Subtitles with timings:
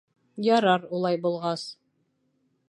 [0.55, 1.67] —Ярар, улай булғас.